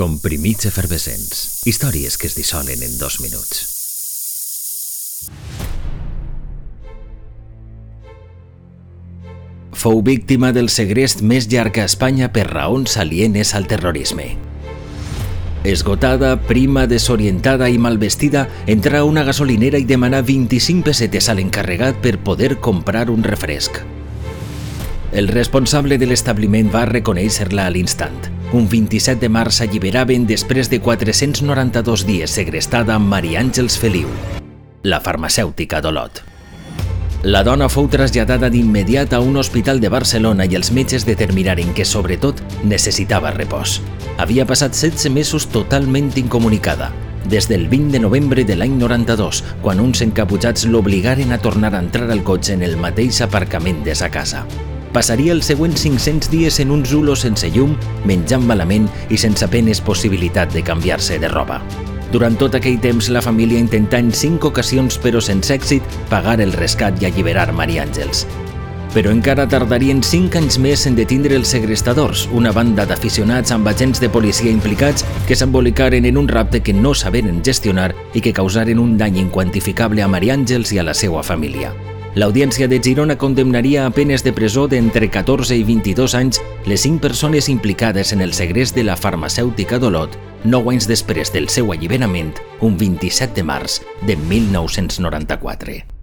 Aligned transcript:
Comprimits 0.00 0.64
efervescents. 0.64 1.60
Històries 1.68 2.14
que 2.16 2.24
es 2.30 2.32
dissolen 2.32 2.80
en 2.80 2.94
dos 2.96 3.18
minuts. 3.20 3.58
Fou 9.76 10.00
víctima 10.00 10.54
del 10.56 10.72
segrest 10.72 11.20
més 11.20 11.50
llarg 11.52 11.82
a 11.82 11.84
Espanya 11.84 12.30
per 12.32 12.46
raons 12.48 12.96
alienes 12.96 13.52
al 13.52 13.68
terrorisme. 13.68 14.30
Esgotada, 15.68 16.32
prima, 16.48 16.86
desorientada 16.88 17.68
i 17.68 17.76
mal 17.76 18.00
vestida, 18.00 18.48
entra 18.64 19.02
a 19.02 19.04
una 19.04 19.28
gasolinera 19.28 19.76
i 19.76 19.84
demana 19.84 20.24
25 20.24 20.88
pessetes 20.88 21.28
a 21.28 21.36
l'encarregat 21.36 22.00
per 22.00 22.16
poder 22.24 22.54
comprar 22.56 23.10
un 23.12 23.20
refresc. 23.20 23.84
El 25.12 25.28
responsable 25.28 26.00
de 26.00 26.08
l'establiment 26.08 26.72
va 26.72 26.88
reconèixer-la 26.88 27.68
a 27.68 27.76
l'instant. 27.76 28.39
Un 28.52 28.64
27 28.68 29.20
de 29.22 29.28
març 29.30 29.60
alliberaven 29.62 30.24
després 30.26 30.66
de 30.72 30.80
492 30.82 32.02
dies 32.02 32.32
segrestada 32.34 32.96
amb 32.96 33.06
Maria 33.06 33.38
Àngels 33.44 33.76
Feliu, 33.78 34.08
la 34.82 34.98
farmacèutica 34.98 35.78
d'Olot. 35.78 36.18
La 37.22 37.44
dona 37.46 37.68
fou 37.70 37.86
traslladada 37.86 38.48
d'immediat 38.50 39.12
a 39.14 39.20
un 39.22 39.36
hospital 39.38 39.78
de 39.78 39.92
Barcelona 39.92 40.48
i 40.50 40.56
els 40.58 40.72
metges 40.74 41.06
determinaren 41.06 41.70
que, 41.76 41.86
sobretot, 41.86 42.42
necessitava 42.64 43.30
repòs. 43.36 43.76
Havia 44.18 44.48
passat 44.50 44.74
16 44.74 45.14
mesos 45.14 45.46
totalment 45.52 46.10
incomunicada, 46.18 46.90
des 47.30 47.46
del 47.46 47.68
20 47.68 47.94
de 47.94 48.00
novembre 48.02 48.42
de 48.42 48.56
l'any 48.58 48.74
92, 48.80 49.44
quan 49.62 49.78
uns 49.78 50.02
encaputxats 50.02 50.66
l'obligaren 50.66 51.30
a 51.30 51.38
tornar 51.38 51.76
a 51.76 51.84
entrar 51.86 52.10
al 52.10 52.24
cotxe 52.26 52.58
en 52.58 52.66
el 52.66 52.74
mateix 52.82 53.22
aparcament 53.22 53.84
de 53.86 53.94
sa 53.94 54.10
casa. 54.10 54.42
Passaria 54.90 55.30
els 55.36 55.46
següents 55.46 55.84
500 55.84 56.30
dies 56.32 56.58
en 56.58 56.72
un 56.74 56.82
zulo 56.84 57.14
sense 57.14 57.46
llum, 57.54 57.76
menjant 58.04 58.42
malament 58.42 58.88
i 59.08 59.18
sense 59.22 59.46
penes 59.52 59.78
possibilitat 59.86 60.50
de 60.50 60.64
canviar-se 60.66 61.20
de 61.22 61.30
roba. 61.30 61.60
Durant 62.10 62.34
tot 62.34 62.56
aquell 62.58 62.80
temps, 62.82 63.06
la 63.14 63.22
família 63.22 63.60
intentà 63.62 64.00
en 64.02 64.10
cinc 64.10 64.44
ocasions, 64.48 64.96
però 64.98 65.20
sense 65.22 65.54
èxit, 65.54 65.98
pagar 66.10 66.40
el 66.42 66.50
rescat 66.58 66.98
i 66.98 67.06
alliberar 67.06 67.52
Maria 67.54 67.84
Àngels. 67.86 68.24
Però 68.90 69.12
encara 69.14 69.44
tardarien 69.46 70.00
cinc 70.02 70.34
anys 70.34 70.58
més 70.58 70.82
en 70.90 70.96
detindre 70.98 71.36
els 71.38 71.52
segrestadors, 71.54 72.24
una 72.34 72.50
banda 72.50 72.82
d'aficionats 72.82 73.54
amb 73.54 73.70
agents 73.70 74.02
de 74.02 74.10
policia 74.10 74.50
implicats 74.50 75.06
que 75.28 75.38
s'embolicaren 75.38 76.10
en 76.10 76.18
un 76.18 76.26
rapte 76.26 76.64
que 76.66 76.74
no 76.74 76.96
saberen 76.98 77.38
gestionar 77.46 77.92
i 78.12 78.24
que 78.24 78.34
causaren 78.34 78.82
un 78.82 78.98
dany 78.98 79.22
inquantificable 79.22 80.02
a 80.02 80.10
Maria 80.10 80.34
Àngels 80.34 80.74
i 80.74 80.82
a 80.82 80.88
la 80.90 80.98
seva 80.98 81.22
família. 81.22 81.70
L'Audiència 82.18 82.66
de 82.66 82.80
Girona 82.82 83.14
condemnaria 83.14 83.84
a 83.86 83.90
penes 83.94 84.24
de 84.26 84.32
presó 84.34 84.64
d'entre 84.66 85.06
14 85.14 85.54
i 85.54 85.62
22 85.62 86.16
anys 86.18 86.40
les 86.66 86.82
cinc 86.82 86.98
persones 87.04 87.48
implicades 87.52 88.10
en 88.12 88.24
el 88.26 88.34
segrest 88.34 88.74
de 88.74 88.82
la 88.82 88.98
farmacèutica 88.98 89.78
d'Olot, 89.78 90.18
nou 90.42 90.72
anys 90.74 90.90
després 90.90 91.30
del 91.30 91.46
seu 91.46 91.70
alliberament, 91.70 92.34
un 92.66 92.74
27 92.82 93.38
de 93.38 93.46
març 93.46 93.78
de 94.02 94.18
1994. 94.26 95.99